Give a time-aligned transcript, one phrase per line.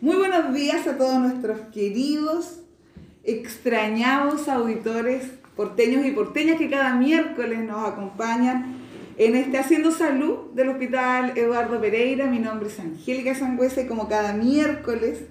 [0.00, 2.60] Muy buenos días a todos nuestros queridos,
[3.24, 5.24] extrañados auditores
[5.56, 8.76] porteños y porteñas que cada miércoles nos acompañan
[9.16, 12.26] en este Haciendo Salud del Hospital Eduardo Pereira.
[12.26, 15.22] Mi nombre es Angélica Sangüesa y como cada miércoles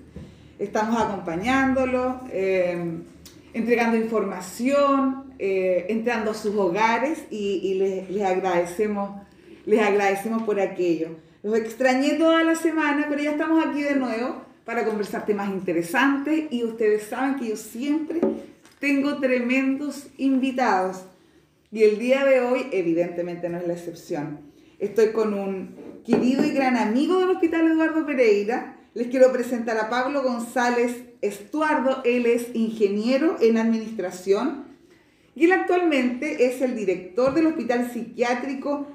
[0.60, 3.00] estamos acompañándolo, eh,
[3.54, 9.12] entregando información, eh, entrando a sus hogares y, les, les, agradecemos,
[9.66, 11.12] les agradecemos por aquello.
[11.42, 16.52] Los extrañé toda la semana, pero ya estamos aquí de nuevo para conversar temas interesantes
[16.52, 18.20] y ustedes saben que yo siempre
[18.80, 21.06] tengo tremendos invitados
[21.71, 24.42] y el día de hoy evidentemente no es la excepción.
[24.78, 28.75] Estoy con un querido y gran amigo del Hospital Eduardo Pereira.
[28.94, 32.02] Les quiero presentar a Pablo González Estuardo.
[32.03, 34.66] Él es ingeniero en administración
[35.34, 38.86] y él actualmente es el director del Hospital Psiquiátrico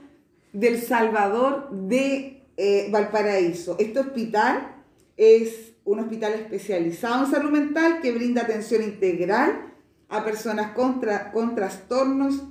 [0.53, 3.77] del Salvador de eh, Valparaíso.
[3.79, 4.72] Este hospital
[5.17, 9.73] es un hospital especializado en salud mental que brinda atención integral
[10.09, 11.01] a personas con,
[11.33, 12.43] con trastornos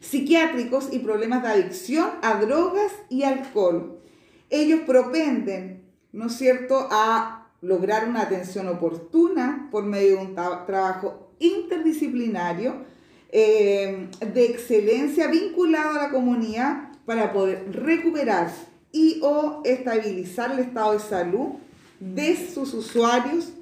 [0.00, 3.98] psiquiátricos y problemas de adicción a drogas y alcohol.
[4.50, 11.32] Ellos propenden, ¿no es cierto?, a lograr una atención oportuna por medio de un trabajo
[11.40, 12.84] interdisciplinario
[13.30, 18.50] eh, de excelencia vinculado a la comunidad para poder recuperar
[18.92, 21.48] y o estabilizar el estado de salud
[22.00, 23.52] de sus usuarios,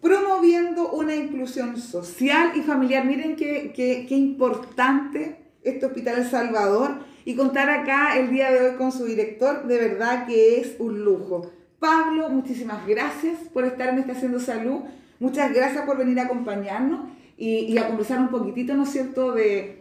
[0.00, 3.04] promoviendo una inclusión social y familiar.
[3.04, 8.60] Miren qué, qué, qué importante este Hospital El Salvador y contar acá el día de
[8.60, 11.50] hoy con su director, de verdad que es un lujo.
[11.78, 14.82] Pablo, muchísimas gracias por estar en este Haciendo Salud,
[15.18, 19.32] muchas gracias por venir a acompañarnos y, y a conversar un poquitito, ¿no es cierto?,
[19.32, 19.79] de,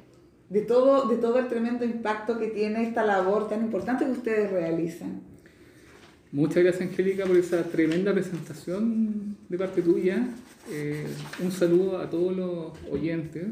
[0.49, 4.51] de todo, de todo el tremendo impacto que tiene esta labor tan importante que ustedes
[4.51, 5.21] realizan.
[6.31, 10.27] Muchas gracias Angélica por esa tremenda presentación de parte tuya.
[10.71, 11.07] Eh,
[11.43, 13.47] un saludo a todos los oyentes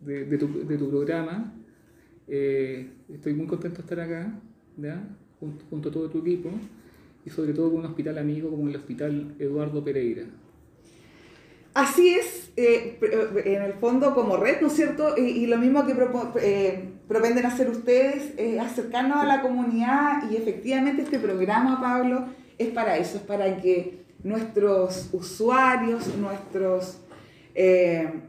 [0.00, 1.52] de, tu, de tu, programa.
[2.26, 4.40] Eh, estoy muy contento de estar acá,
[5.68, 6.50] junto a todo tu equipo
[7.26, 10.24] y sobre todo con un hospital amigo como el Hospital Eduardo Pereira.
[11.74, 15.16] Así es, eh, eh, en el fondo como red, ¿no es cierto?
[15.16, 15.96] Y, lo mismo que
[16.40, 22.26] eh, propenden hacer ustedes, acercarnos a la comunidad y efectivamente este programa, Pablo,
[22.58, 27.00] es para eso, es para que nuestros usuarios, nuestros,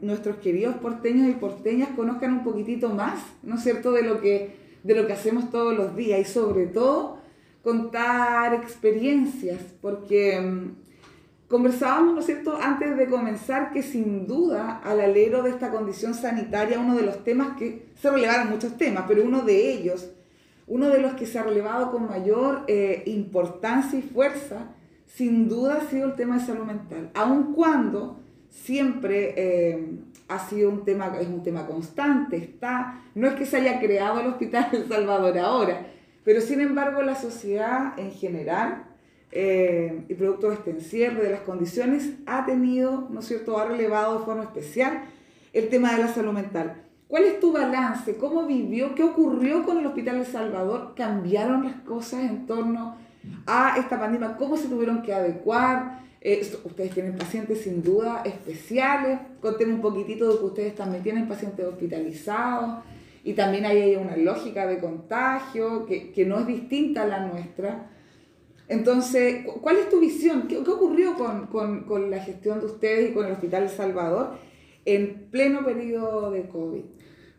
[0.00, 4.56] nuestros queridos porteños y porteñas conozcan un poquitito más, ¿no es cierto?, de lo que,
[4.82, 7.18] de lo que hacemos todos los días y sobre todo
[7.62, 10.85] contar experiencias, porque mm,
[11.48, 16.14] Conversábamos, ¿no es cierto?, antes de comenzar que sin duda al alero de esta condición
[16.14, 20.10] sanitaria, uno de los temas que se relevaron muchos temas, pero uno de ellos,
[20.66, 24.72] uno de los que se ha relevado con mayor eh, importancia y fuerza,
[25.06, 28.18] sin duda ha sido el tema de salud mental, aun cuando
[28.50, 33.58] siempre eh, ha sido un tema, es un tema constante, está, no es que se
[33.58, 35.86] haya creado el Hospital El Salvador ahora,
[36.24, 38.95] pero sin embargo la sociedad en general
[39.32, 43.66] eh, y producto de este encierro, de las condiciones, ha tenido, ¿no es cierto?, ha
[43.66, 45.04] relevado de forma especial
[45.52, 46.82] el tema de la salud mental.
[47.08, 48.16] ¿Cuál es tu balance?
[48.16, 48.94] ¿Cómo vivió?
[48.94, 50.94] ¿Qué ocurrió con el Hospital de Salvador?
[50.96, 52.96] ¿Cambiaron las cosas en torno
[53.46, 54.36] a esta pandemia?
[54.36, 56.00] ¿Cómo se tuvieron que adecuar?
[56.20, 59.20] Eh, ustedes tienen pacientes sin duda especiales.
[59.40, 62.82] Contemos un poquitito de que ustedes también tienen pacientes hospitalizados
[63.22, 67.90] y también hay una lógica de contagio que, que no es distinta a la nuestra.
[68.68, 70.48] Entonces, ¿cuál es tu visión?
[70.48, 74.38] ¿Qué, ocurrió con, la gestión de ustedes y con el Hospital El Salvador
[74.84, 76.82] en pleno periodo de COVID?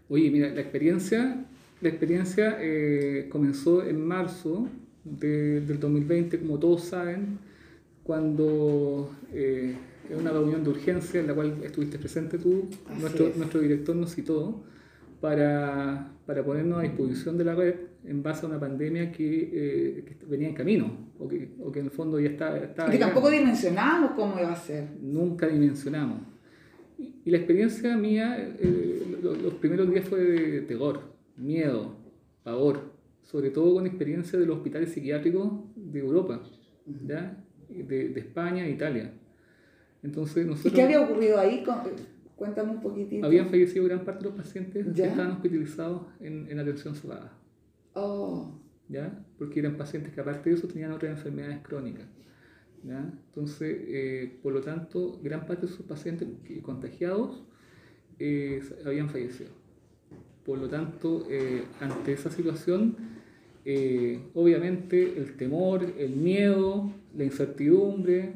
[0.10, 1.46] Oye, mira, la experiencia,
[1.82, 4.70] la experiencia eh, comenzó en marzo
[5.04, 7.40] del 2020, como todos saben,
[8.04, 9.76] cuando eh,
[10.10, 14.16] en una reunión de urgencia en la cual estuviste presente tú, nuestro, nuestro director nos
[14.16, 14.64] citó
[15.20, 20.06] para, para ponernos a disposición de la red en base a una pandemia que, eh,
[20.06, 22.58] que venía en camino o que, o que, en el fondo ya estaba...
[22.58, 24.88] estaba que tampoco dimensionamos cómo iba a ser.
[25.02, 26.22] Nunca dimensionamos.
[26.98, 31.02] Y, la experiencia mía, eh, los, primeros días fue de terror,
[31.36, 31.96] miedo,
[32.44, 36.42] pavor, sobre todo con experiencia de los hospitales psiquiátricos de Europa,
[37.06, 37.44] ¿ya?
[37.70, 39.12] De, de España e Italia.
[40.02, 41.64] Entonces nosotros, ¿Y qué había ocurrido ahí?
[42.38, 43.26] Cuéntame un poquitito.
[43.26, 47.34] Habían fallecido gran parte de los pacientes que estaban hospitalizados en, en atención cerrada.
[47.94, 48.52] Oh.
[48.88, 49.26] ¿Ya?
[49.40, 52.06] Porque eran pacientes que aparte de eso tenían otras enfermedades crónicas.
[52.84, 53.12] ¿ya?
[53.28, 56.28] Entonces, eh, por lo tanto, gran parte de esos pacientes
[56.62, 57.44] contagiados
[58.20, 59.50] eh, habían fallecido.
[60.46, 62.96] Por lo tanto, eh, ante esa situación,
[64.34, 68.32] obviamente el temor, el miedo, la incertidumbre,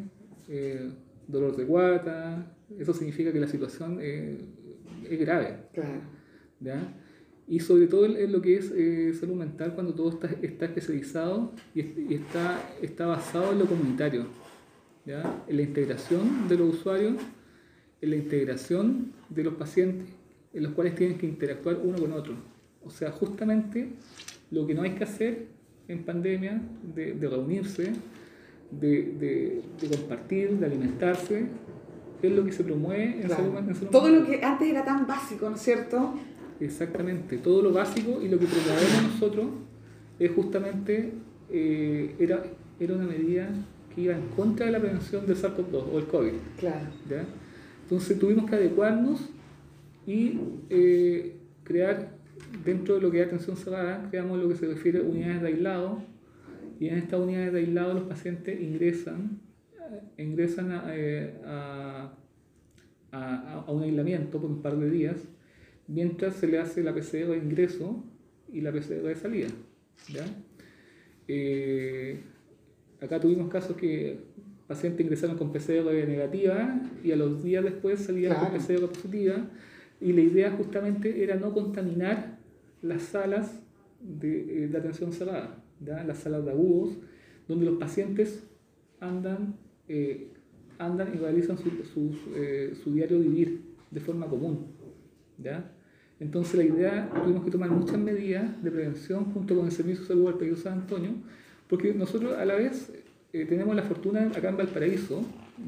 [1.27, 4.37] dolor de guata, eso significa que la situación eh,
[5.09, 5.57] es grave.
[5.73, 6.01] Claro.
[6.59, 6.93] ¿ya?
[7.47, 11.51] Y sobre todo en lo que es eh, salud mental, cuando todo está, está especializado
[11.75, 14.27] y, y, está, está basado en lo comunitario,
[15.05, 15.43] ¿ya?
[15.47, 17.15] en la integración de los usuarios,
[17.99, 20.07] en la integración de los pacientes,
[20.53, 22.35] en los cuales tienen que interactuar uno con otro.
[22.83, 23.89] O sea, justamente
[24.49, 25.47] lo que no hay que hacer
[25.87, 26.61] en pandemia,
[26.95, 27.91] de, de reunirse,
[28.71, 31.47] de, de, de, compartir, de alimentarse,
[32.27, 33.43] es lo que se promueve en, Claro.
[33.43, 34.21] salud, en salud Todo mental.
[34.21, 36.13] lo que antes era tan básico, ¿no es cierto?
[36.59, 39.45] Exactamente, todo lo básico y lo que promovemos nosotros
[40.19, 41.13] es justamente,
[41.49, 42.43] eh, era,
[42.79, 43.49] era una medida
[43.93, 46.31] que iba en contra de la prevención del SARS-CoV-2 o el COVID.
[46.59, 46.87] Claro.
[47.09, 47.25] ¿ya?
[47.83, 49.29] Entonces tuvimos que adecuarnos
[50.05, 50.39] y
[50.69, 52.11] eh, crear,
[52.63, 55.47] dentro de lo que es atención cerrada, creamos lo que se refiere a unidades de
[55.47, 56.03] aislado
[56.79, 59.39] y en estas unidades de aislado los pacientes ingresan,
[60.17, 62.13] ingresan a, eh, a-
[63.11, 65.17] a- a un aislamiento por un par de días
[65.87, 68.03] mientras se le hace la PCR de ingreso
[68.51, 69.47] y la PCR de salida.
[70.13, 70.25] ¿ya?
[71.27, 72.19] Eh,
[73.01, 74.19] acá tuvimos casos que
[74.67, 78.49] pacientes ingresaron con PCR negativa y a los días después salían Claro.
[78.51, 79.45] con PCR positiva
[79.99, 82.37] y la idea justamente era no contaminar
[82.81, 83.59] las salas
[83.99, 86.03] de, eh, de atención cerrada, ¿ya?
[86.03, 86.97] las salas de agudos,
[87.47, 88.43] donde los pacientes
[88.99, 89.55] andan,
[89.93, 90.27] eh,
[90.79, 93.61] andan y realizan su, su, eh, su diario vivir
[93.91, 94.67] de forma común.
[95.37, 95.69] ¿ya?
[96.19, 100.07] Entonces la idea, tuvimos que tomar muchas medidas de prevención junto con el Servicio de
[100.07, 101.11] Salud del Periodo San Antonio,
[101.67, 102.91] porque nosotros a la vez
[103.33, 105.23] eh, tenemos la fortuna acá en Valparaíso,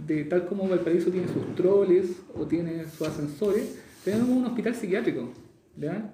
[0.08, 5.30] de tal como Valparaíso tiene sus troles o tiene sus ascensores, tenemos un hospital psiquiátrico,
[5.78, 6.14] ¿ya?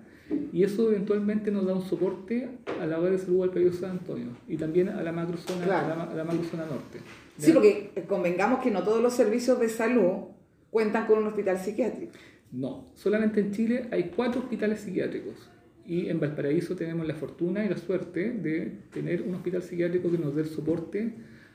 [0.53, 2.47] Y eso eventualmente nos da un soporte
[2.79, 5.93] a la red de salud del Periodo San Antonio y también a la macrozona, Claro.
[5.93, 6.99] a la, a la macrozona norte.
[7.45, 10.25] Sí, porque eh, convengamos que no todos los servicios de salud
[10.69, 12.11] cuentan con un hospital psiquiátrico.
[12.51, 15.49] No, solamente en Chile hay cuatro hospitales psiquiátricos
[15.85, 20.17] y en Valparaíso tenemos la fortuna y la suerte de tener un hospital psiquiátrico que
[20.17, 21.13] nos dé el soporte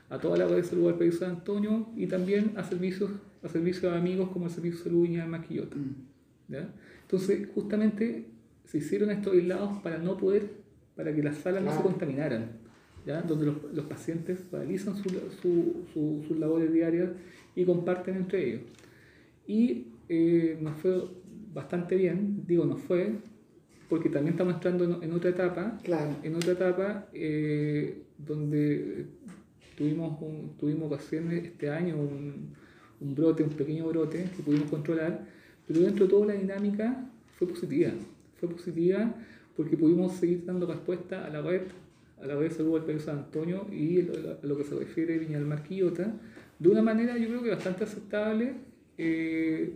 [0.09, 3.11] a toda la red de salud del Valparaíso San Antonio y también a servicios,
[3.43, 5.75] a servicios de amigos como el Servicio de Salud Viña del Mar Quillota,
[6.47, 6.69] ¿ya?
[7.01, 8.25] Entonces, justamente
[8.65, 10.49] se hicieron estos aislados para no poder,
[10.95, 11.89] para que las salas no se Claro.
[11.91, 12.49] contaminaran,
[13.05, 13.21] ¿ya?
[13.21, 15.09] donde los, los pacientes realizan su-
[15.41, 17.09] su- su- sus labores diarias
[17.55, 18.61] y comparten entre ellos.
[19.47, 21.03] Y eh, nos fue
[21.53, 23.13] bastante bien, digo nos fue,
[23.89, 26.15] porque también estamos entrando en, en otra etapa, Claro.
[26.23, 29.05] en otra etapa eh, donde
[29.77, 32.49] tuvimos, un, tuvimos ocasiones este año, un,
[33.01, 35.25] un brote, un pequeño brote que pudimos controlar,
[35.67, 37.91] pero dentro de toda la dinámica fue positiva,
[38.39, 39.13] fue positiva
[39.55, 41.61] porque pudimos seguir dando respuesta a la red,
[42.25, 45.15] a la red de salud del Perú San Antonio y a lo que se refiere
[45.15, 46.11] a Viña del Mar Quillota,
[46.59, 48.53] de una manera yo creo que bastante aceptable,
[48.97, 49.71] eh,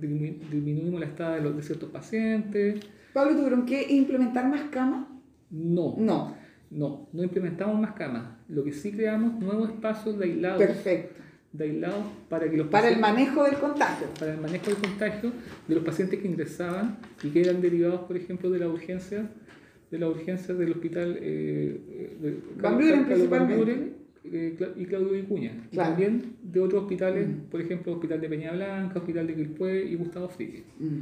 [0.00, 2.80] dismi- disminuimos la estada de, los, de ciertos pacientes,
[3.12, 5.06] Pablo, ¿tuvieron que implementar más camas?
[5.50, 6.36] no, No.
[6.70, 8.24] no, no implementamos más camas.
[8.48, 11.20] Lo que sí creamos nuevos espacios de aislados, Perfecto.
[11.52, 14.08] de aislados para que los Para el manejo del contagio.
[14.18, 15.30] para el manejo del contagio
[15.68, 19.30] de los pacientes que ingresaban y que eran derivados, por ejemplo, de la urgencia
[19.94, 23.94] de las urgencias del hospital eh, de Van Buren, Carlos Van principalmente.
[24.24, 25.52] Eh, y Claudio Vicuña.
[25.70, 27.50] Y también de otros hospitales, Mm.
[27.50, 30.64] por ejemplo, Hospital de Peña Blanca, Hospital de Quilpué y Gustavo Friki.
[30.80, 30.98] Mm.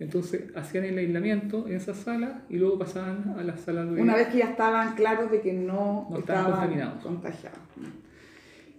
[0.00, 4.00] Entonces hacían el aislamiento en esas salas y luego pasaban a las salas de...
[4.02, 7.02] Una vez que ya estaban claros de que no, No estaban estaban contaminados.
[7.04, 7.58] contagiados.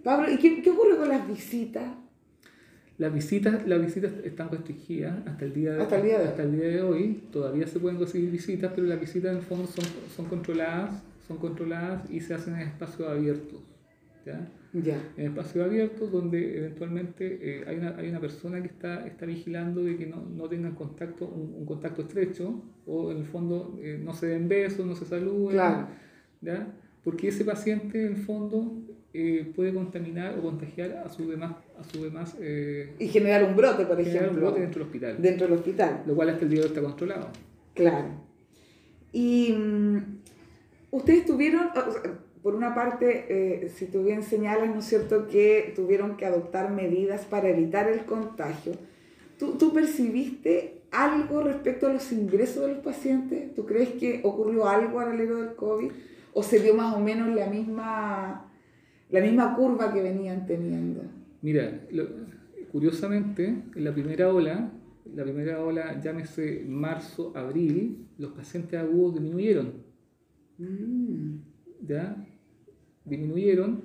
[0.02, 1.84] Pablo, ¿y qué, qué ocurre con las visitas?
[2.96, 6.42] Las visitas, las visitas están restringidas hasta el día de, Hasta el día de hasta
[6.44, 7.22] el día de hoy.
[7.32, 9.84] Todavía se pueden recibir visitas, pero las visitas en el fondo son,
[10.14, 13.60] son controladas, son controladas y se hacen en espacios abiertos.
[14.24, 14.48] ¿ya?
[14.72, 14.96] Ya.
[15.16, 19.82] En espacios abiertos donde eventualmente eh, hay, una, hay una persona que está, está vigilando
[19.82, 24.00] de que no, no tengan contacto, un, un contacto estrecho o en el fondo eh,
[24.02, 25.56] no se den besos, no se saluden.
[25.56, 25.88] Claro.
[26.40, 26.72] ¿ya?
[27.04, 28.72] Porque ese paciente en el fondo
[29.12, 33.54] eh, puede contaminar o contagiar a sus demás, a sus demás eh, Y generar un
[33.54, 36.02] brote, por generar un ejemplo, brote dentro del hospital, dentro del hospital.
[36.06, 37.28] lo cual hasta el día de hoy está controlado.
[37.74, 38.08] Claro.
[39.12, 39.98] Y mm,
[40.90, 45.28] ustedes tuvieron, o sea, por una parte, eh, si tú bien señalas, ¿no es cierto?,
[45.28, 48.72] que tuvieron que adoptar medidas para evitar el contagio.
[49.38, 53.54] ¿Tú, tú percibiste algo respecto a los ingresos de los pacientes?
[53.54, 55.92] ¿Tú crees que ocurrió algo alrededor del COVID?
[56.34, 58.52] ¿O se dio más o menos la misma,
[59.08, 61.02] la misma curva que venían teniendo?
[61.42, 62.08] Mira, lo-
[62.72, 64.72] curiosamente, en la primera ola,
[65.14, 69.72] la primera ola, llámese marzo, abril, los pacientes agudos disminuyeron.
[70.58, 71.36] mm.
[71.86, 72.16] ¿ya?
[73.04, 73.82] disminuyeron,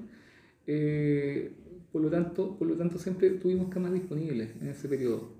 [0.66, 1.52] eh,
[1.92, 5.34] por, lo tanto, por lo tanto siempre tuvimos camas disponibles en ese periodo.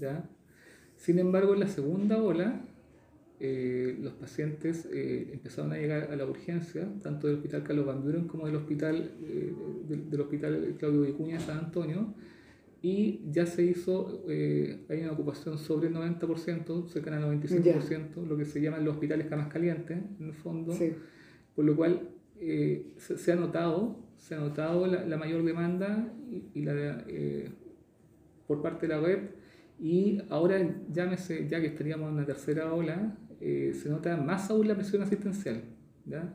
[0.00, 0.28] ¿ya?
[0.96, 2.64] Sin embargo, en la segunda ola,
[3.44, 8.02] eh, los pacientes eh, empezaron a llegar a la urgencia, tanto del Hospital Carlos Van
[8.02, 9.10] Buren como del Hospital,
[9.88, 12.14] del, Hospital Claudio Vicuña de San Antonio,
[12.80, 18.44] y ya se hizo, hay una ocupación sobre el 90%, cercana al 95%, lo que
[18.44, 20.74] se llaman los hospitales camas calientes, en el fondo,
[21.54, 22.08] por lo cual
[22.44, 26.12] eh, se, ha notado, se ha notado la, mayor demanda
[26.52, 27.50] y, la, eh,
[28.48, 29.30] por parte de la web
[29.78, 30.58] y ahora
[30.90, 35.02] llámese, ya que estaríamos en la tercera ola, eh, se nota más aún la presión
[35.02, 35.62] asistencial
[36.06, 36.34] ¿ya?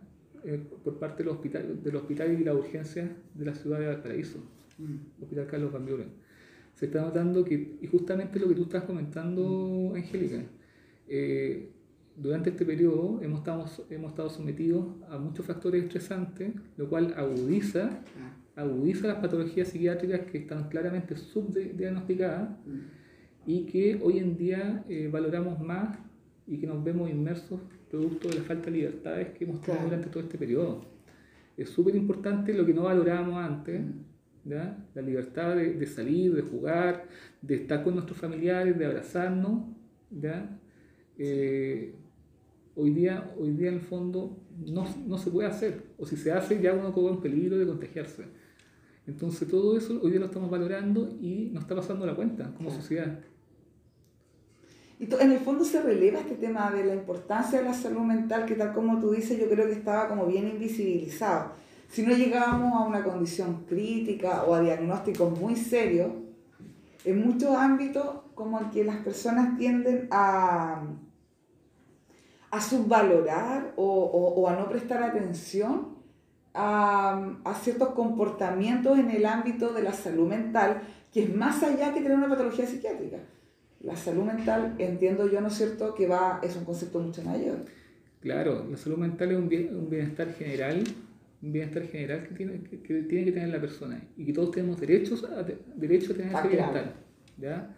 [0.83, 3.87] por parte de los, hospitales, de los hospitales y la urgencia de la ciudad de
[3.87, 4.39] Valparaíso,
[4.77, 5.21] mm.
[5.23, 6.09] Hospital Carlos Van Buren.
[6.75, 10.43] Se está notando que, y justamente lo que tú estás comentando, Angélica,
[12.17, 18.01] durante este periodo hemos estado, hemos estado sometidos a muchos factores estresantes, lo cual agudiza,
[18.19, 18.61] ah.
[18.61, 22.79] agudiza las patologías psiquiátricas que están claramente subdiagnosticadas mm.
[23.45, 25.99] y que hoy en día eh, valoramos más
[26.47, 30.09] y que nos vemos inmersos producto de la falta de libertades que hemos tenido durante
[30.09, 30.85] todo este periodo.
[31.55, 34.49] Es súper importante lo que no valorábamos antes, mm.
[34.95, 37.05] la libertad de, salir, de jugar,
[37.41, 39.63] de estar con nuestros familiares, de abrazarnos.
[40.11, 40.59] ¿ya?
[41.17, 41.95] Eh,
[42.75, 46.31] hoy día, hoy día en el fondo no, no se puede hacer, o si se
[46.31, 48.25] hace ya uno corre en peligro de contagiarse.
[49.07, 52.69] Entonces todo eso hoy día lo estamos valorando y nos está pasando la cuenta como
[52.69, 53.19] sociedad.
[54.99, 58.45] Y en el fondo se releva este tema de la importancia de la salud mental,
[58.45, 61.51] que tal como tú dices, yo creo que estaba como bien invisibilizado.
[61.89, 66.11] Si no llegábamos a una condición crítica o a diagnósticos muy serios,
[67.05, 70.81] en muchos ámbitos como en que las personas tienden a,
[72.51, 75.95] a subvalorar o, o, a no prestar atención
[76.53, 80.81] a, a, ciertos comportamientos en el ámbito de la salud mental,
[81.13, 83.19] que es más allá que tener una patología psiquiátrica.
[83.81, 87.65] La salud mental, entiendo yo, ¿no es cierto?, que va, es un concepto mucho mayor.
[88.19, 90.83] Claro, la salud mental es un, un bienestar general,
[91.41, 94.79] un bienestar general que tiene que, tiene que tener la persona y que todos tenemos
[94.79, 95.43] derechos a,
[95.75, 96.95] derecho a tener ese bienestar.
[97.37, 97.75] ¿ya?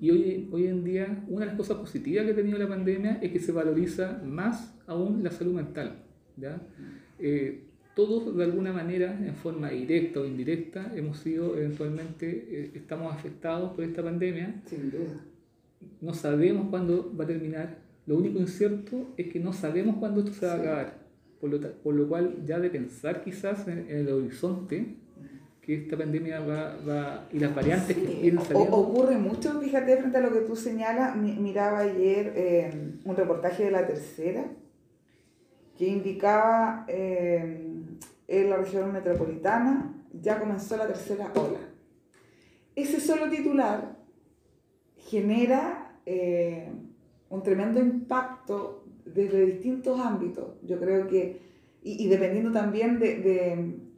[0.00, 3.18] Y hoy, hoy en día, una de las cosas positivas que ha tenido la pandemia
[3.20, 6.04] es que se valoriza más aún la salud mental.
[6.36, 6.60] ¿ya?
[7.18, 7.64] Eh,
[7.94, 13.72] todos, de alguna manera, en forma directa o indirecta, hemos sido eventualmente, eh, estamos afectados
[13.72, 14.62] por esta pandemia.
[14.66, 15.20] Sin duda.
[16.00, 17.78] No sabemos cuándo va a terminar.
[18.06, 21.04] Lo único incierto es que no sabemos cuándo esto se va a acabar.
[21.40, 24.96] Por lo, por lo cual, ya de pensar quizás en el horizonte,
[25.60, 28.76] que esta pandemia va, va y las variantes que vienen saliendo.
[28.76, 32.70] ocurre mucho, fíjate, frente a lo que tú señalas, miraba ayer eh,
[33.04, 34.44] un reportaje de la tercera
[35.76, 37.66] que indicaba eh,
[38.28, 41.58] en la región metropolitana ya comenzó la tercera ola.
[42.76, 43.96] Ese solo titular
[44.96, 46.70] genera eh,
[47.28, 50.56] un tremendo impacto desde distintos ámbitos.
[50.62, 51.40] Yo creo que,
[51.82, 53.16] y, dependiendo también de,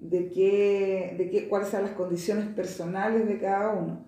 [0.00, 4.06] de qué, de qué, cuáles son las condiciones personales de cada uno.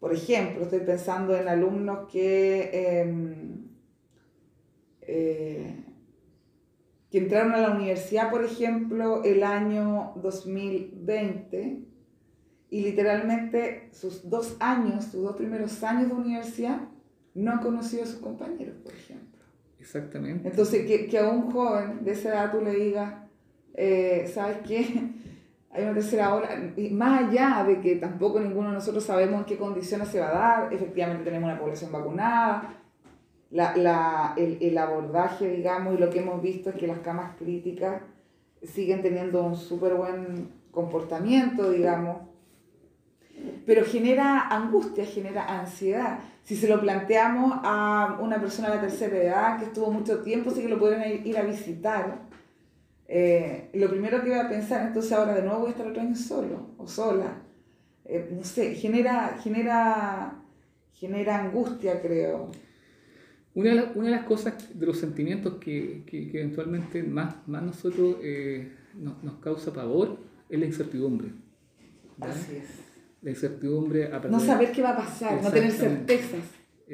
[0.00, 3.68] Por ejemplo, estoy pensando en alumnos que, em,
[5.02, 5.84] eh,
[7.10, 11.84] que entraron a la universidad, por ejemplo, el año 2020
[12.70, 16.80] y literalmente sus dos años, sus dos primeros años de universidad,
[17.34, 19.38] no han conocido a sus compañeros, por ejemplo.
[19.80, 20.48] Exactamente.
[20.48, 23.14] Entonces, que, que a un joven de esa edad tú le digas,
[23.74, 24.86] eh, ¿sabes qué?
[25.70, 29.44] Hay una tercera ola, y más allá de que tampoco ninguno de nosotros sabemos en
[29.44, 32.74] qué condiciones se va a dar, efectivamente tenemos una población vacunada,
[33.50, 37.36] la, la, el, el, abordaje, digamos, y lo que hemos visto es que las camas
[37.36, 38.02] críticas
[38.62, 42.18] siguen teniendo un súper buen comportamiento, digamos,
[43.64, 46.18] pero genera angustia, genera ansiedad.
[46.42, 50.50] Si se lo planteamos a una persona de la tercera edad que estuvo mucho tiempo,
[50.50, 52.28] sí que lo pueden ir a visitar
[53.10, 56.02] eh, lo primero que iba a pensar, entonces ahora de nuevo voy a estar otro
[56.02, 57.42] año solo o sola.
[58.04, 60.34] Eh, no sé, genera, genera,
[60.92, 62.50] genera angustia, creo.
[63.54, 67.62] Una de, una de, las cosas, de los sentimientos que, que, que eventualmente más, más
[67.62, 71.30] nosotros eh, nos, nos, causa pavor es la incertidumbre.
[72.20, 72.64] Así es.
[73.22, 76.40] La incertidumbre a No saber qué va a pasar, no tener certezas.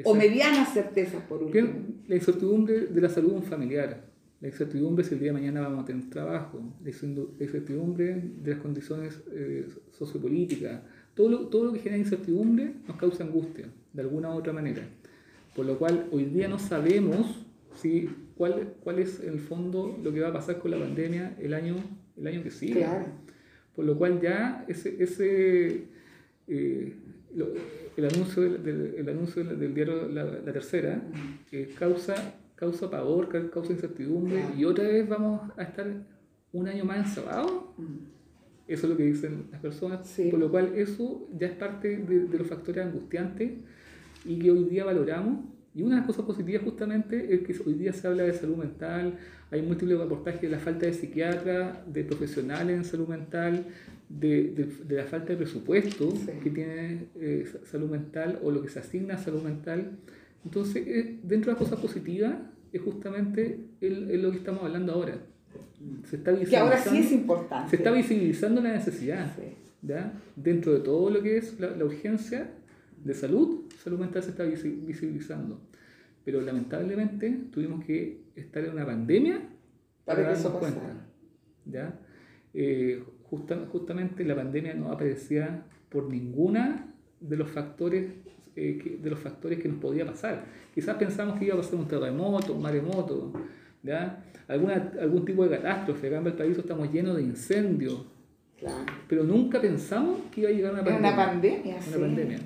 [0.03, 1.69] O medianas certezas, por último.
[2.07, 5.61] La incertidumbre de la salud de un familiar la incertidumbre si el día de mañana
[5.61, 10.81] vamos a tener trabajo, la incertidumbre de las condiciones eh, sociopolíticas,
[11.15, 14.83] todo lo, todo lo que genera incertidumbre nos causa angustia, de alguna u otra manera.
[15.55, 17.45] Por lo cual hoy día no sabemos
[17.75, 21.35] si cuál, cuál es en el fondo lo que va a pasar con la pandemia
[21.39, 21.75] el año,
[22.17, 22.81] el año que sigue.
[22.81, 23.05] Claro.
[23.75, 25.85] Por lo cual ya ese, ese
[26.47, 26.93] eh,
[27.35, 27.49] lo-
[27.97, 31.01] el anuncio del, del- el anuncio del, del diario La, La Tercera
[31.51, 34.55] eh, causa, causa pavor, ca- causa incertidumbre Claro.
[34.57, 35.87] y otra vez vamos a estar
[36.53, 37.51] un año más encerrados.
[38.67, 40.29] Eso es lo que dicen las personas, Sí.
[40.31, 43.51] por lo cual eso ya es parte de, de los factores angustiantes
[44.25, 45.45] y que hoy día valoramos.
[45.73, 48.55] Y una de las cosas positivas justamente es que hoy día se habla de salud
[48.55, 49.15] mental,
[49.51, 53.65] hay múltiples reportajes de la falta de psiquiatras, de profesionales en salud mental,
[54.07, 56.31] de, de- de la falta de presupuesto Sí.
[56.43, 59.97] que tiene eh, sa- salud mental o lo que se asigna a salud mental.
[60.45, 62.35] Entonces, eh, dentro de las cosas positivas
[62.71, 65.17] es justamente el- es lo que estamos hablando ahora.
[66.05, 67.69] Se está Que ahora sí es importante.
[67.71, 69.43] se está visibilizando la necesidad, Sí.
[69.81, 70.13] ¿ya?
[70.37, 72.49] Dentro de todo lo que es la, la urgencia
[73.03, 75.59] de salud, salud mental se está visi- visibilizando.
[76.25, 79.41] Pero lamentablemente tuvimos que estar en una pandemia
[80.03, 81.05] Para que darnos eso pasara.
[81.65, 81.99] ¿ya?
[82.53, 86.87] Eh, justa- justamente la pandemia no aparecía por ninguna
[87.21, 88.05] de los factores
[88.57, 90.45] eh, que, de los factores que nos podía pasar.
[90.73, 93.33] Quizás pensamos que iba a pasar un terremoto, un maremoto,
[93.83, 94.23] ¿ya?
[94.47, 96.07] Alguna, algún tipo de catástrofe.
[96.07, 98.05] Acá en Valparaíso estamos llenos de incendios,
[98.57, 98.85] Claro.
[99.09, 101.09] pero nunca pensamos que iba a llegar una pandemia.
[101.11, 101.99] una pandemia, Una sí.
[101.99, 102.39] pandemia.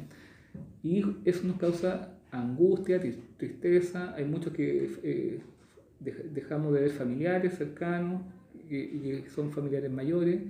[0.84, 4.14] Y eso nos causa angustia, tri- tristeza.
[4.16, 5.40] Hay muchos que eh,
[6.04, 8.22] dej- dejamos de ver familiares cercanos
[8.70, 10.42] y, que son familiares mayores.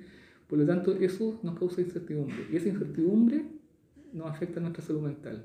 [0.48, 2.36] Por lo tanto, eso nos causa incertidumbre.
[2.51, 3.45] Y esa incertidumbre
[4.13, 5.43] nos afecta a nuestra salud mental.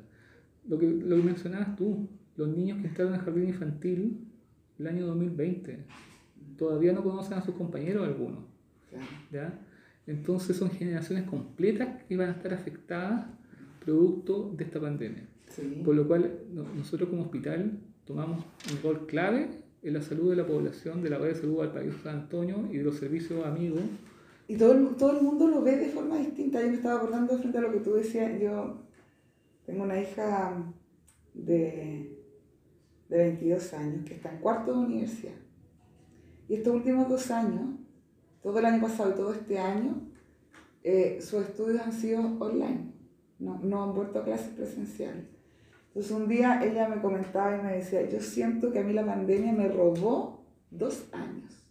[0.69, 4.19] Lo que, lo que mencionabas tú, los niños que entraron al jardín infantil
[4.79, 5.79] el año 2020,
[6.59, 8.41] todavía no conocen a sus compañeros algunos.
[9.31, 9.59] ¿ya?
[10.07, 13.27] Entonces son generaciones completas que van a estar afectadas
[13.85, 15.29] producto de esta pandemia.
[15.49, 15.83] Sí.
[15.85, 19.49] Por lo cual no- nosotros como hospital tomamos un rol clave
[19.83, 22.79] en la salud de la población de la red de salud Valparaíso San Antonio y
[22.79, 23.81] de los servicios amigos.
[24.49, 26.61] Y todo el, todo el mundo lo ve de forma distinta.
[26.61, 28.41] Yo me estaba acordando frente a lo que tú decías.
[28.41, 28.79] Yo
[29.67, 30.65] tengo una hija
[31.35, 32.19] de,
[33.09, 35.35] de 22 años que está en cuarto de universidad.
[36.49, 37.71] Y estos últimos dos años,
[38.43, 40.03] todo el año pasado y todo este año,
[40.83, 42.93] eh, sus estudios han sido online.
[43.39, 45.27] No, no han vuelto a clases presenciales.
[45.89, 49.07] Entonces un día ella me comentaba y me decía, yo siento que a mí la
[49.07, 51.65] pandemia me robó dos años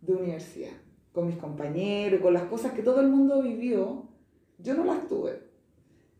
[0.00, 0.72] de universidad,
[1.12, 4.08] con mis compañeros, con las cosas que todo el mundo vivió,
[4.58, 5.42] yo no las tuve.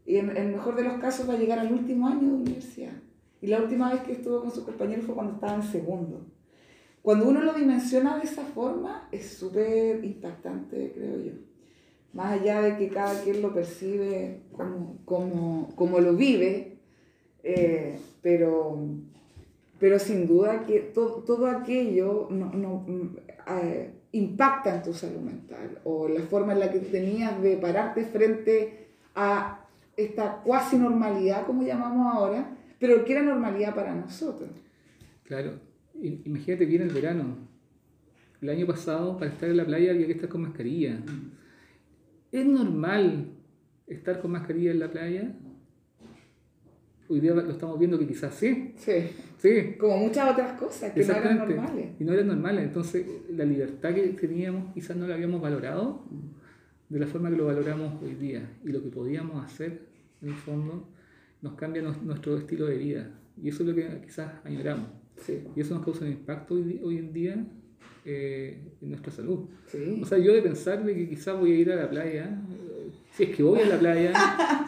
[0.05, 2.93] Y en el mejor de los casos va a llegar al último año de universidad.
[3.41, 6.27] Y la última vez que estuvo con sus compañeros fue cuando estaba en segundo.
[7.03, 11.33] Cuando uno lo dimensiona de esa forma, es súper impactante, creo yo.
[12.13, 16.79] Más allá de que cada quien lo percibe como, como, como lo vive,
[17.43, 18.79] eh, pero,
[19.79, 23.17] pero sin duda que to- todo aquello no, no, mm,
[23.63, 28.05] eh, impacta en tu salud mental o la forma en la que tenías de pararte
[28.05, 29.67] frente a
[29.97, 34.49] esta cuasi normalidad, como llamamos ahora, pero que era normalidad para nosotros.
[35.25, 35.53] Claro,
[36.01, 37.37] imagínate bien el verano.
[38.41, 41.01] El año pasado para estar en la playa había que estar con mascarilla.
[42.31, 43.33] ¿Es normal
[43.87, 45.35] estar con mascarilla en la playa?
[47.09, 48.75] Hoy día lo estamos viendo que quizás sí.
[48.77, 51.93] Sí, Sí, como muchas otras cosas que no eran normales.
[51.99, 52.65] Y no eran normales.
[52.65, 56.03] Entonces, la libertad que teníamos quizás no la habíamos valorado
[56.89, 58.51] de la forma que lo valoramos hoy día.
[58.65, 59.87] Y lo que podíamos hacer,
[60.21, 60.89] en el fondo,
[61.41, 63.11] nos cambia nuestro estilo de vida.
[63.41, 64.89] Y eso es lo que quizás añoramos.
[65.17, 67.47] Sí, Y eso nos causa un impacto hoy en día
[68.11, 69.41] eh, en nuestra salud.
[69.67, 70.01] sí.
[70.03, 72.41] O sea, yo de pensar de que quizás voy a ir a la playa,
[73.13, 74.13] si es que voy a la playa,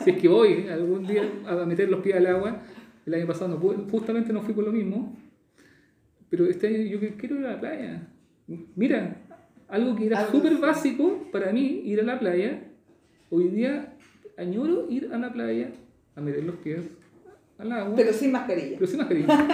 [0.04, 2.62] si es que voy algún día a meter los pies al agua,
[3.06, 5.16] el año pasado no pude, justamente no fui por lo mismo,
[6.28, 8.08] pero este año yo quiero ir a la playa.
[8.76, 9.16] Mira,
[9.68, 12.62] algo que era súper básico para mí, ir a la playa,
[13.30, 13.96] hoy día
[14.36, 15.70] añoro ir a la playa
[16.14, 16.82] a meter los pies
[17.56, 17.94] al agua.
[17.96, 18.76] Pero sin mascarilla.
[18.78, 19.48] Pero sin mascarilla.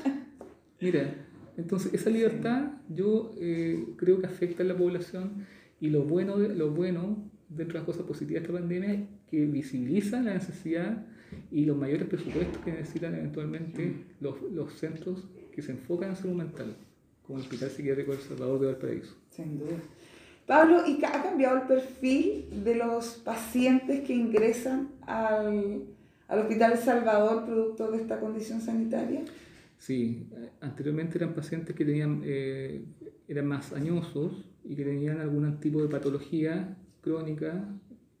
[0.80, 1.14] Mira,
[1.56, 5.46] entonces esa libertad yo eh, creo que afecta a la población
[5.80, 7.16] y lo bueno, de- lo bueno
[7.48, 11.04] dentro de las cosas positivas de esta pandemia es que visibiliza la necesidad
[11.50, 16.34] y los mayores presupuestos que necesitan eventualmente los, los centros que se enfocan en salud
[16.34, 16.74] mental,
[17.26, 19.14] como el Hospital Psiquiátrico del Salvador de Valparaíso.
[19.30, 19.76] Sin duda.
[20.46, 25.84] Pablo, ¿y ha cambiado el perfil de los pacientes que ingresan al,
[26.28, 29.22] al Hospital El Salvador producto de esta condición sanitaria?
[29.82, 30.28] Sí,
[30.60, 32.84] anteriormente eran pacientes que tenían, eh,
[33.26, 37.68] eran más añosos y que tenían algún tipo de patología crónica,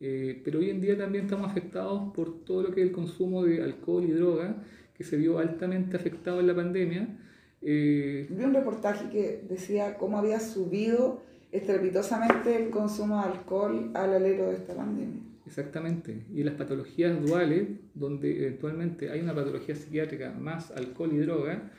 [0.00, 3.44] eh, pero hoy en día también estamos afectados por todo lo que es el consumo
[3.44, 4.56] de alcohol y droga,
[4.92, 7.16] que se vio altamente afectado en la pandemia.
[7.60, 11.22] Eh, Vi un reportaje que decía cómo había subido
[11.52, 15.31] estrepitosamente el consumo de alcohol al alero de esta pandemia.
[15.46, 16.24] Exactamente.
[16.32, 21.70] Y las patologías duales, donde eventualmente hay una patología psiquiátrica más alcohol y droga,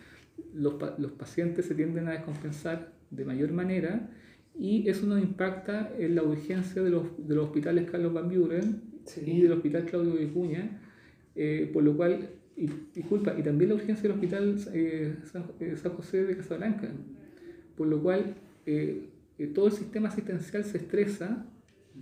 [0.54, 4.10] los, los pacientes se tienden a descompensar de mayor manera
[4.58, 8.94] y eso nos impacta en la urgencia de los, de los hospitales Carlos Van Buren
[9.06, 9.22] Sí.
[9.26, 10.80] y del hospital Claudio Vicuña,
[11.36, 15.76] eh, por lo cual, y, disculpa, y también la urgencia del hospital eh, San, eh,
[15.76, 16.90] San José de Casablanca,
[17.76, 19.10] por lo cual eh,
[19.54, 21.46] todo el sistema asistencial se estresa.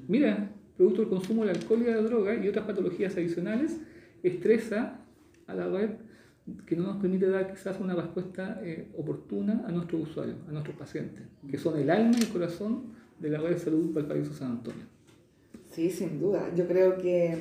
[0.07, 3.77] Mira, producto del consumo del alcohol y de la droga y otras patologías adicionales,
[4.23, 4.99] estresa
[5.45, 5.91] a la red
[6.65, 10.75] que no nos permite dar quizás una respuesta eh, oportuna a nuestros usuarios, a nuestros
[10.75, 14.53] pacientes, que son el alma y el corazón de la red de salud Valparaíso San
[14.53, 14.85] Antonio.
[15.69, 16.51] Sí, sin duda.
[16.55, 17.37] Yo creo que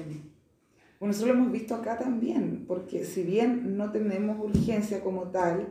[0.99, 5.67] bueno, nosotros lo hemos visto acá también, porque si bien no tenemos urgencia como tal,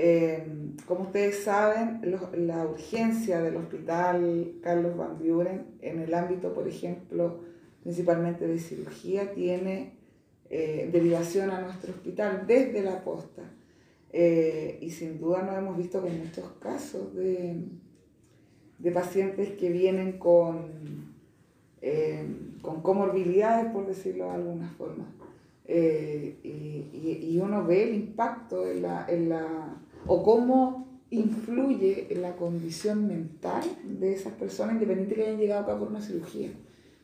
[0.00, 0.46] eh,
[0.86, 2.00] como ustedes saben,
[2.46, 7.40] la urgencia del hospital Carlos Van Buren en el ámbito, por ejemplo,
[7.82, 9.94] principalmente de cirugía, tiene
[10.50, 13.42] eh, derivación a nuestro hospital desde la posta.
[14.12, 17.56] Eh, y sin duda nos hemos visto con muchos casos de,
[18.78, 21.08] de pacientes que vienen con
[21.82, 22.24] eh,
[22.62, 25.06] con comorbilidades, por decirlo de alguna forma.
[25.66, 29.76] Eh, y- y uno ve el impacto en la, en la,
[30.08, 35.88] o cómo influye la condición mental de esas personas, independiente que hayan llegado acá por
[35.88, 36.50] una cirugía.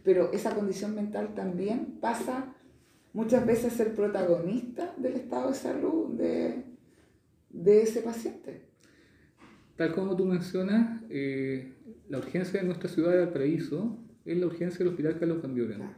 [0.03, 2.55] Pero esa condición mental también pasa
[3.13, 6.65] muchas veces a ser protagonista del estado de salud de,
[7.51, 8.63] de ese paciente.
[9.77, 11.73] Tal como tú mencionas, eh,
[12.09, 15.77] la urgencia de nuestra ciudad de Valparaíso es la urgencia del Hospital Carlos Buren.
[15.77, 15.95] Claro.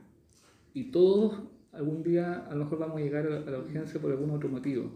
[0.73, 1.43] Y todos
[1.73, 4.31] algún día a lo mejor vamos a llegar a la, a la urgencia por algún
[4.31, 4.91] otro motivo.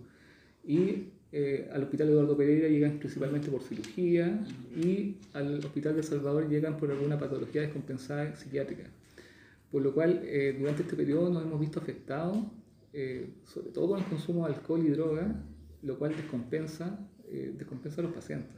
[0.64, 4.40] Y eh, al Hospital Eduardo Pereira llegan principalmente por cirugía
[4.76, 8.84] y al Hospital de Salvador llegan por alguna patología descompensada psiquiátrica.
[9.70, 12.38] Por lo cual, eh, durante este periodo nos hemos visto afectados,
[12.92, 15.44] eh, sobre todo con el consumo de alcohol y droga,
[15.82, 18.56] lo cual descompensa, eh, descompensa a los pacientes.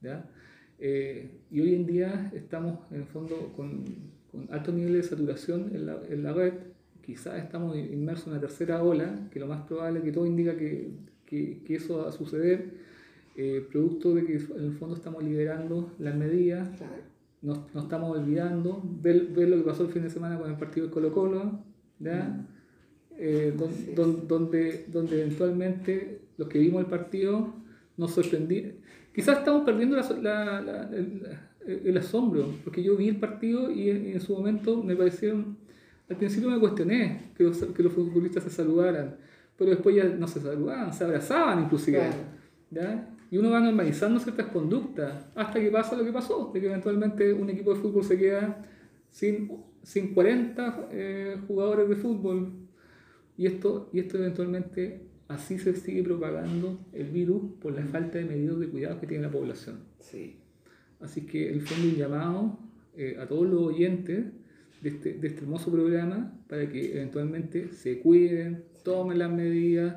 [0.00, 0.30] ¿ya?
[0.78, 3.84] Eh, y hoy en día estamos en el fondo con,
[4.30, 6.52] con altos niveles de saturación en la, en la red.
[7.02, 10.90] Quizás estamos inmersos en una tercera ola, que lo más probable que todo indica que,
[11.26, 12.74] que, que eso va a suceder,
[13.36, 16.68] eh, producto de que en el fondo estamos liberando las medidas,
[17.42, 20.56] nos, nos estamos olvidando, ver, ver lo que pasó el fin de semana con el
[20.56, 21.60] partido de Colo Colo,
[21.98, 22.46] ¿ya?
[23.18, 27.54] Eh, don- don- donde, donde eventualmente los que vimos el partido
[27.96, 28.72] nos sorprendí.
[29.14, 31.22] Quizás estamos perdiendo la- la- la- el,
[31.84, 35.56] el asombro, porque yo vi el partido y en, en su momento me parecieron,
[36.08, 39.16] al principio me cuestioné que los, que los futbolistas se saludaran,
[39.56, 41.98] pero después ya no se saludaban, se abrazaban inclusive.
[41.98, 42.16] Claro.
[42.70, 43.16] ¿ya?
[43.30, 47.32] Y uno va normalizando ciertas conductas hasta que pasa lo que pasó, de que eventualmente
[47.32, 48.64] un equipo de fútbol se queda
[49.10, 49.50] sin,
[49.82, 52.52] sin 40 eh, jugadores de fútbol.
[53.36, 58.24] Y esto, y esto eventualmente así se sigue propagando el virus por la falta de
[58.24, 59.80] medidas de cuidado que tiene la población.
[60.00, 60.36] Sí.
[61.00, 62.58] Así que el fondo un llamado
[62.96, 64.24] eh, a todos los oyentes
[64.80, 69.96] de este, de este hermoso programa para que eventualmente se cuiden, tomen las medidas.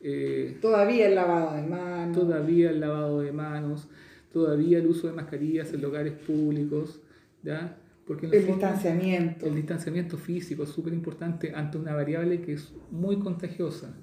[0.00, 2.16] eh, Todavía el lavado de manos.
[2.18, 3.88] todavía el lavado de manos,
[4.32, 7.00] todavía el uso de mascarillas en lugares públicos,
[7.42, 7.76] ¿ya?
[8.06, 9.46] Porque el fondo, distanciamiento.
[9.46, 13.94] el distanciamiento físico es súper importante ante una variable que es muy contagiosa,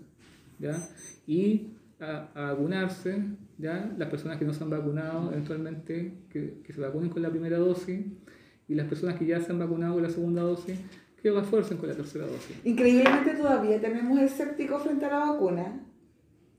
[0.60, 0.90] ¿ya?
[1.28, 3.24] Y a, a vacunarse,
[3.58, 3.94] ¿ya?
[3.98, 7.58] Las personas que no se han vacunado, eventualmente que, que se vacunen con la primera
[7.58, 8.00] dosis,
[8.68, 10.80] y las personas que ya se han vacunado con la segunda dosis,
[11.22, 12.58] que refuercen con la tercera dosis.
[12.66, 15.86] Increíblemente todavía tenemos escéptico frente a la vacuna.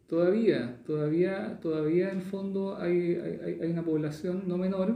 [0.07, 4.95] Todavía, todavía, todavía en el fondo hay, hay, hay- una población no menor,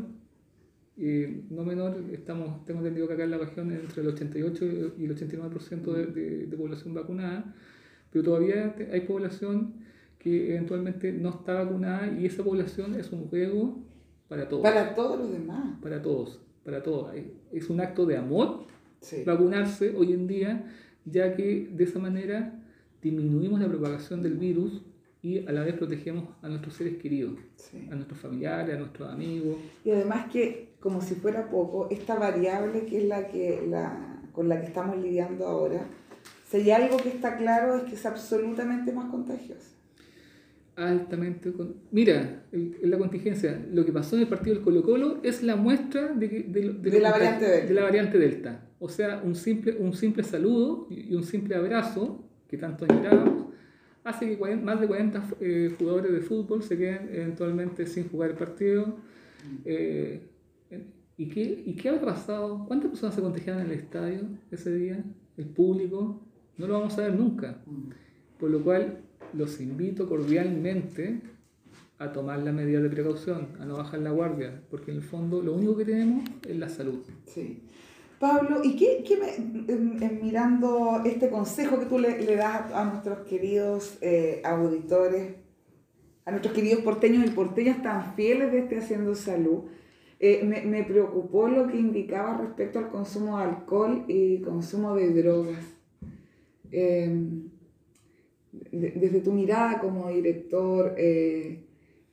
[0.99, 4.65] eh, no menor, estamos, tengo entendido que acá en la región entre el 88
[4.99, 7.55] y el 89% de, de, de población vacunada,
[8.11, 9.75] pero todavía hay población
[10.19, 13.79] que eventualmente no está vacunada y esa población es un riesgo
[14.29, 15.79] para todos, Para todos los demás.
[15.81, 17.13] para todos, para todos.
[17.53, 18.67] Es un acto de amor
[19.01, 19.23] Sí.
[19.25, 20.65] vacunarse hoy en día,
[21.05, 22.53] ya que de esa manera
[23.03, 24.83] disminuimos la propagación del virus
[25.23, 27.89] y a la vez protegemos a nuestros seres queridos, sí.
[27.91, 29.57] a nuestros familiares, a nuestros amigos.
[29.85, 34.49] Y además que, como si fuera poco, esta variable que es la que la, con
[34.49, 35.87] la que estamos lidiando ahora,
[36.49, 39.71] si hay algo que está claro es que es absolutamente más contagiosa.
[40.77, 41.53] altamente...
[41.53, 41.75] Con...
[41.91, 45.57] Mira, en la contingencia, lo que pasó en el partido del Colo Colo es la
[45.57, 47.67] muestra de, que- de, De lo la variante Delta.
[47.67, 48.66] de la variante Delta.
[48.79, 53.47] O sea, un simple, un simple saludo y un simple abrazo, que tanto añorábamos,
[54.05, 58.37] hace que más de 40 eh, jugadores de fútbol se queden eventualmente sin jugar el
[58.37, 58.97] partido.
[59.65, 60.21] Eh,
[61.17, 62.65] ¿y, qué, ¿Y qué ha pasado?
[62.67, 65.03] ¿Cuántas personas se contagiaron en el estadio ese día?
[65.37, 66.23] ¿El público?
[66.57, 67.63] No lo vamos a ver nunca.
[68.39, 69.01] Por lo cual,
[69.33, 71.21] los invito cordialmente
[71.99, 75.43] a tomar las medidas de precaución, a no bajar la guardia, porque en el fondo
[75.43, 77.01] lo único que tenemos es la salud.
[77.27, 77.63] Sí.
[78.19, 83.99] Pablo, ¿y qué, qué me, mirando este consejo que tú le, das a, nuestros queridos
[84.01, 85.35] eh, auditores,
[86.25, 89.65] a nuestros queridos porteños y porteñas tan fieles de este Haciendo Salud,
[90.19, 95.65] eh, me, preocupó lo que indicaba respecto al consumo de alcohol y consumo de drogas.
[96.73, 97.51] Em,
[98.73, 101.66] desde tu mirada como director, eh,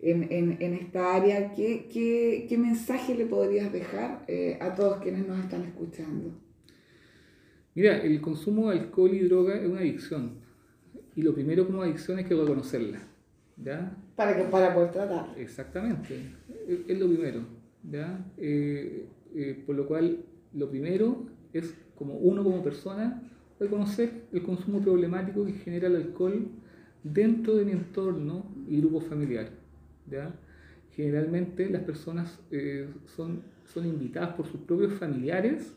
[0.04, 5.02] en, en, en esta área, ¿qué, qué, qué, mensaje le podrías dejar eh, a todos
[5.02, 6.32] quienes nos están escuchando?
[7.74, 10.42] Mira, el consumo de alcohol y droga es una adicción.
[11.16, 13.00] Y lo primero como adicción es que reconocerla.
[13.56, 13.96] ¿ya?
[14.18, 15.34] Para, que, para poder tratar.
[15.38, 16.20] Exactamente,
[16.88, 17.46] es, lo primero.
[17.90, 18.26] ¿ya?
[18.38, 23.24] Eh, eh, por lo cual, lo primero es como uno como persona
[23.58, 26.50] reconocer el consumo problemático que genera el alcohol
[27.04, 29.63] dentro de mi entorno y grupo familiar.
[30.10, 30.34] ¿Ya?
[30.96, 35.74] Generalmente las personas eh, son, son invitadas por sus propios familiares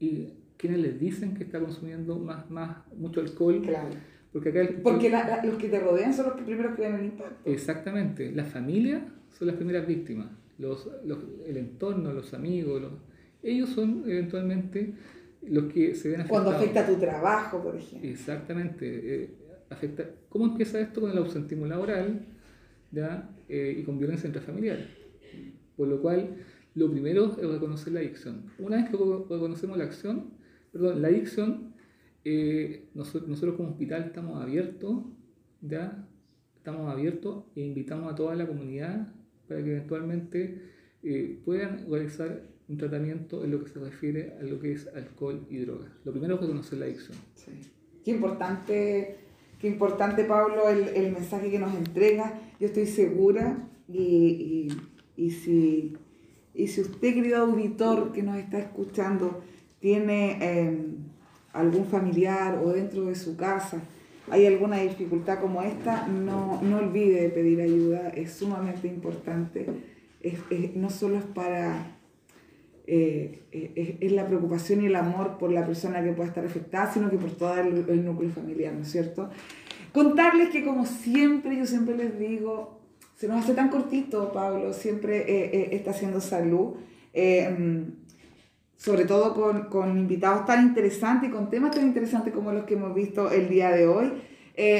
[0.00, 3.60] y quienes les dicen que está consumiendo más, más mucho alcohol.
[3.62, 3.90] Claro.
[4.32, 5.10] Porque, acá Porque
[5.44, 7.48] los que te rodean son los que primeros que ven el impacto.
[7.48, 8.32] Exactamente.
[8.32, 10.28] La familia son las primeras víctimas.
[10.58, 12.92] Los, los, el entorno, los amigos, los,
[13.42, 14.94] ellos son eventualmente
[15.42, 16.44] los que se ven afectados.
[16.44, 18.08] Cuando afecta tu trabajo, por ejemplo.
[18.08, 19.22] Exactamente.
[19.22, 19.30] Eh,
[19.70, 22.24] afecta, ¿Cómo empieza esto con el ausentismo laboral?
[23.48, 24.78] Eh, y con violencia intrafamiliar.
[25.76, 26.36] Por lo cual,
[26.74, 28.50] lo primero es reconocer la adicción.
[28.58, 30.30] Una vez que reconocemos la acción,
[30.72, 31.74] perdón, la adicción,
[32.24, 35.04] eh, nosotros, nosotros, como hospital estamos abiertos,
[35.60, 36.06] ¿ya?
[36.56, 39.12] estamos abiertos e invitamos a toda la comunidad
[39.46, 40.62] para que eventualmente
[41.02, 45.46] eh, puedan realizar un tratamiento en lo que se refiere a lo que es alcohol
[45.50, 45.90] y drogas.
[46.04, 47.18] Lo primero es reconocer la adicción.
[47.34, 47.52] Sí.
[48.02, 49.23] Qué importante
[49.60, 52.34] Qué importante, Pablo, el, el mensaje que nos entrega.
[52.60, 54.68] Yo estoy segura y,
[55.16, 55.96] y, y, si,
[56.54, 59.42] y si usted, querido auditor que nos está escuchando,
[59.80, 60.96] tiene em,
[61.52, 63.82] algún familiar o dentro de su casa,
[64.30, 69.66] hay alguna dificultad como esta, no, no olvide pedir ayuda, es sumamente importante.
[70.22, 71.93] Es, es, no solo es para
[72.86, 76.92] eh, eh, es, la preocupación y el amor por la persona que pueda estar afectada,
[76.92, 79.30] sino que por todo el, núcleo familiar, ¿no es cierto?
[79.92, 82.80] Contarles que como siempre, yo siempre les digo,
[83.16, 86.74] se nos hace tan cortito, Pablo, siempre eh, está haciendo salud,
[88.76, 92.74] sobre todo con, con, invitados tan interesantes y con temas tan interesantes como los que
[92.74, 94.12] hemos visto el día de hoy.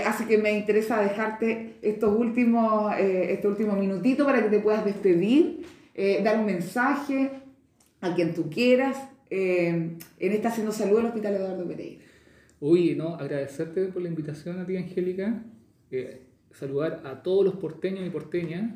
[0.05, 5.65] así que me interesa dejarte estos últimos, estos últimos minutitos para que te puedas despedir,
[6.23, 7.31] dar un mensaje,
[8.05, 8.97] a quien tú quieras,
[9.31, 12.05] eh, en esta Haciendo Salud del Hospital Eduardo Pereira.
[12.61, 15.43] Uy, no, agradecerte por la invitación a ti, Angélica,
[15.91, 18.73] eh, saludar a todos los porteños y porteñas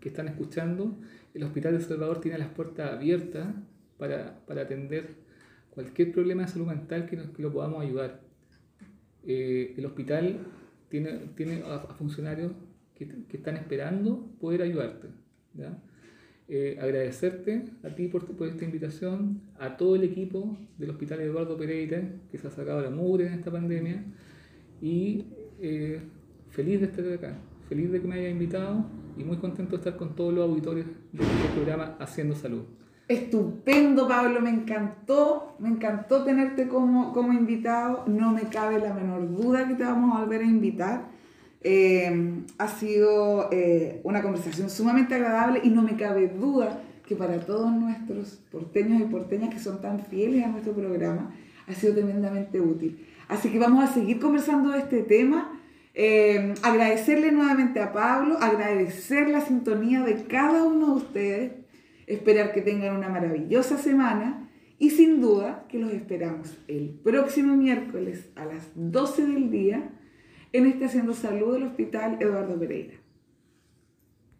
[0.00, 0.98] que están escuchando.
[1.34, 3.46] El Hospital de Salvador tiene las puertas abiertas
[3.98, 5.16] para, para atender
[5.70, 8.22] cualquier problema de salud mental que, nos, lo podamos ayudar.
[9.26, 10.38] Eh, el hospital
[10.88, 12.52] tiene, tiene a, funcionarios
[12.94, 15.08] que, que, están esperando poder ayudarte.
[16.52, 21.56] Eh, agradecerte a ti por, por, esta invitación, a todo el equipo del Hospital Eduardo
[21.56, 24.02] Pereira, que se ha sacado la mugre en esta pandemia,
[24.82, 25.26] y
[25.60, 26.00] eh,
[26.48, 28.84] feliz de estar acá, feliz de que me haya invitado
[29.16, 32.62] y muy contento de estar con todos los auditores del programa Haciendo Salud.
[33.06, 39.36] Estupendo, Pablo, me encantó, me encantó tenerte como, como invitado, no me cabe la menor
[39.36, 41.19] duda que te vamos a volver a invitar
[41.62, 47.40] eh, ha sido eh, una conversación sumamente agradable y no me cabe duda que para
[47.40, 51.34] todos nuestros porteños y porteñas que son tan fieles a nuestro programa,
[51.66, 53.04] ha sido tremendamente útil.
[53.28, 55.60] Así que vamos a seguir conversando de este tema.
[55.92, 61.52] Eh, agradecerle nuevamente a Pablo, agradecer la sintonía de cada uno de ustedes,
[62.06, 68.30] esperar que tengan una maravillosa semana y sin duda que los esperamos el próximo miércoles
[68.36, 69.90] a las 12 del día
[70.52, 72.99] en este Haciendo Salud del Hospital Eduardo Pereira.